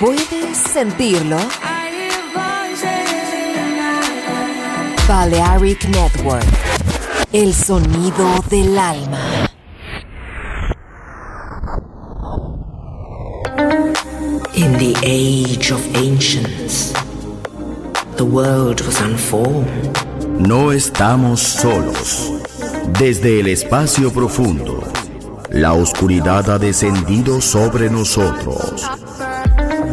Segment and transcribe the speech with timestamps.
[0.00, 1.36] ¿Puedes sentirlo?
[5.06, 6.42] Balearic Network.
[7.34, 9.20] El sonido del alma.
[14.54, 16.94] In the age of ancients,
[18.16, 19.98] the world was unformed.
[20.38, 22.32] No estamos solos.
[22.98, 24.82] Desde el espacio profundo,
[25.50, 28.88] la oscuridad ha descendido sobre nosotros.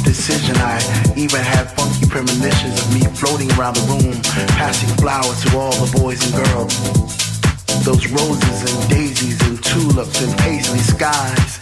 [0.00, 0.56] Decision.
[0.56, 0.80] I
[1.16, 4.16] even had funky premonitions of me floating around the room,
[4.56, 6.74] passing flowers to all the boys and girls.
[7.84, 11.58] Those roses and daisies and tulips and paisley skies.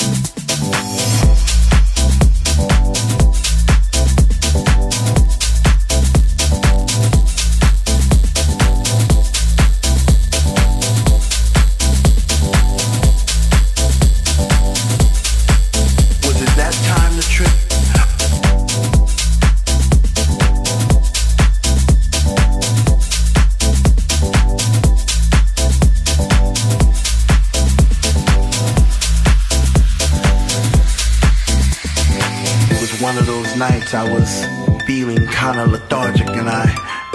[33.92, 36.66] Nights I was feeling kinda lethargic and I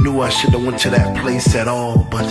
[0.01, 2.25] knew I should've went to that place at all, but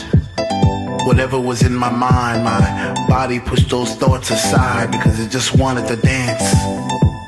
[1.07, 5.87] whatever was in my mind, my body pushed those thoughts aside because it just wanted
[5.89, 6.43] to dance.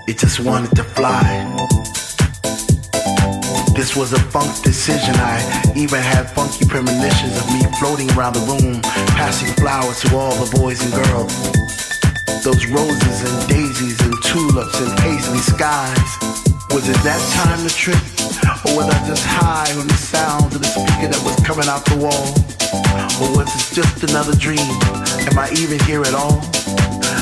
[0.09, 1.23] It just wanted to fly.
[3.75, 5.15] This was a funk decision.
[5.17, 5.37] I
[5.77, 8.81] even had funky premonitions of me floating around the room,
[9.17, 11.35] passing flowers to all the boys and girls.
[12.45, 16.46] Those roses and daisies and tulips and paisley skies.
[16.71, 18.01] Was it that time to trip?
[18.67, 21.87] Or was I just high on the sound of the speaker that was coming out
[21.87, 22.27] the wall?
[23.23, 24.67] Or was it just another dream?
[25.31, 26.43] Am I even here at all?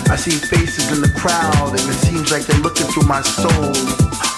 [0.09, 3.73] I see faces in the crowd and it seems like they're looking through my soul.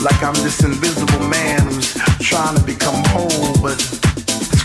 [0.02, 3.78] Like I'm this invisible man who's trying to become whole, but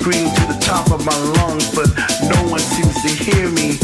[0.02, 1.88] scream to the top of my lungs, but
[2.26, 3.78] no one seems to hear me.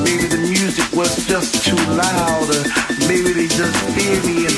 [0.00, 2.62] Maybe the music was just too loud, or
[3.06, 4.48] maybe they just fear me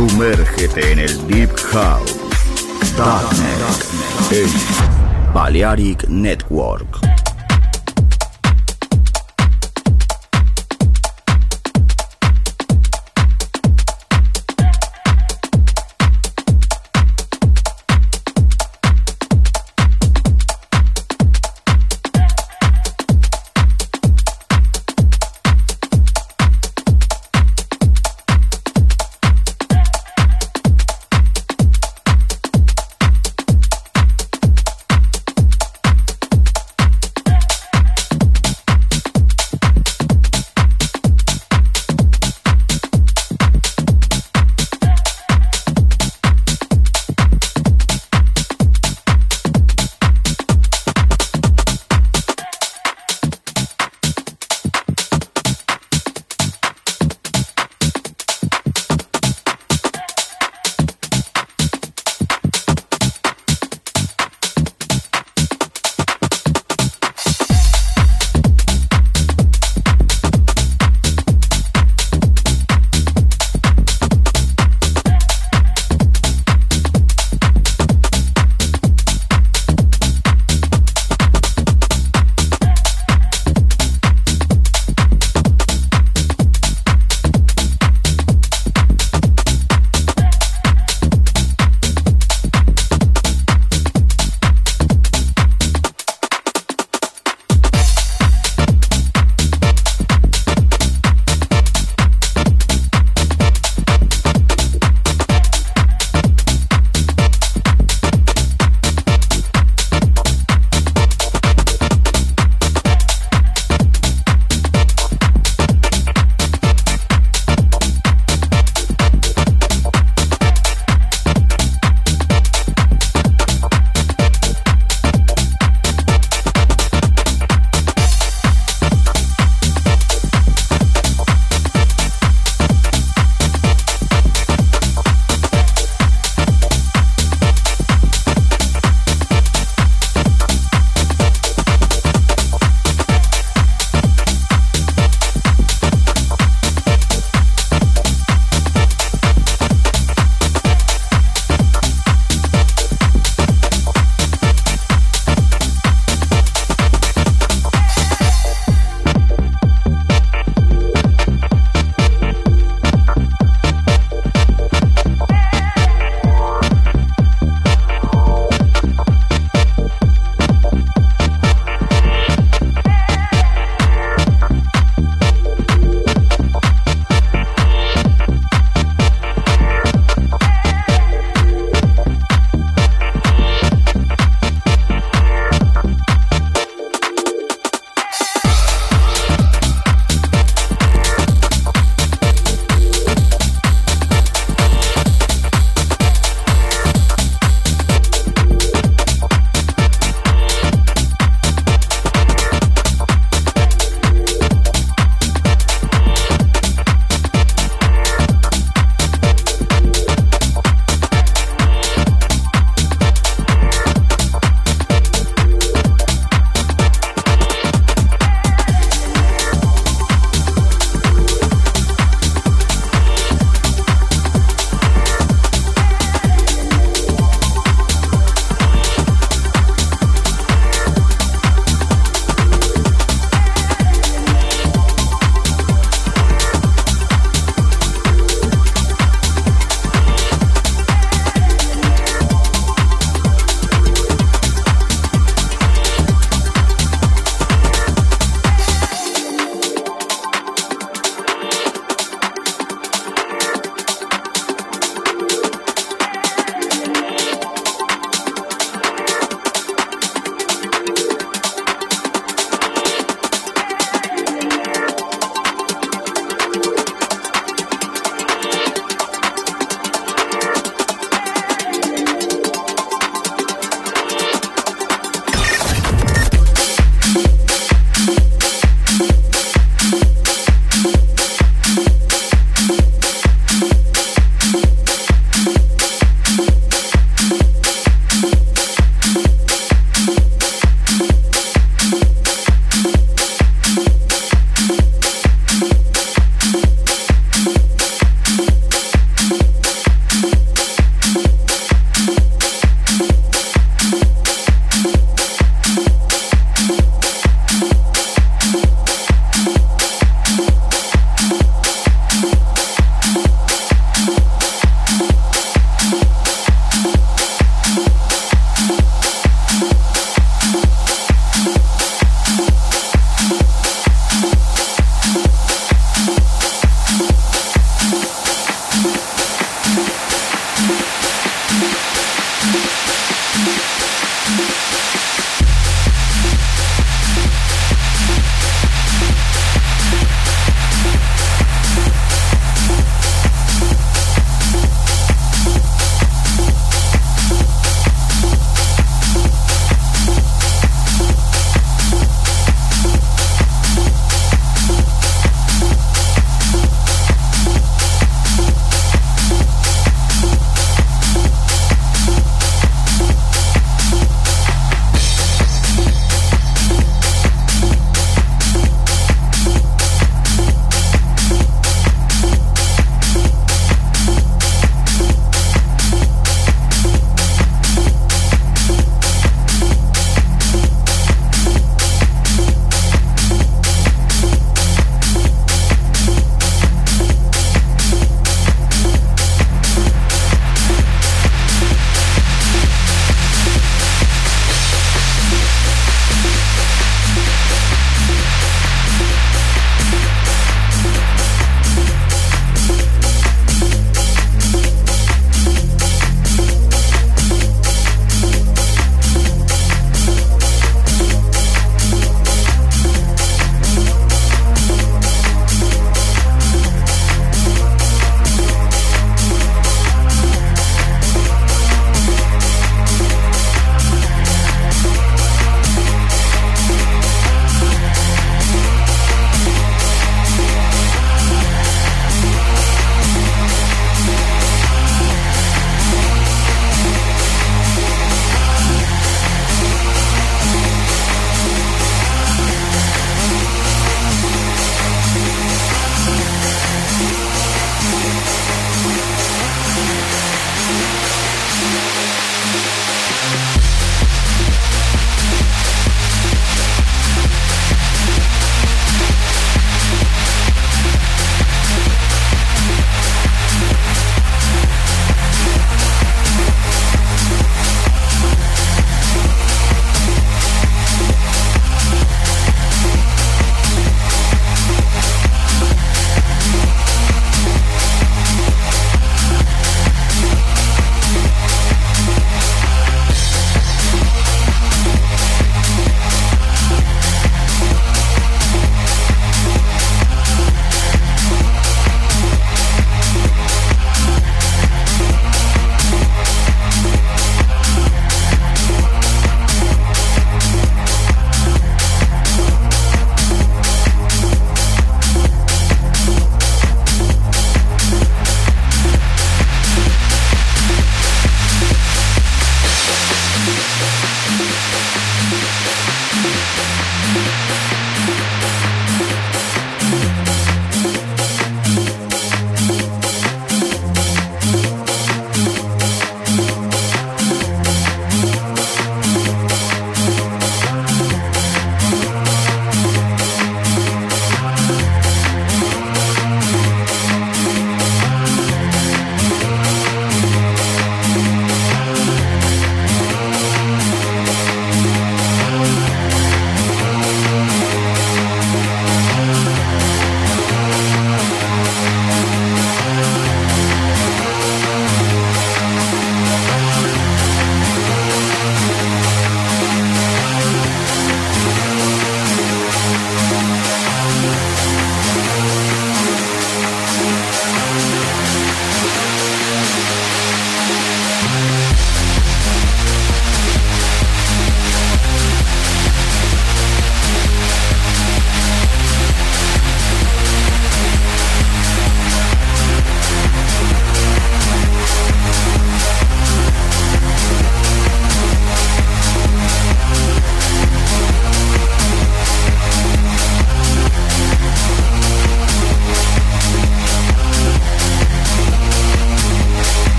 [0.00, 2.16] Sumérgete en el Deep House.
[2.96, 4.54] Darknet.
[5.34, 7.19] Balearic Network.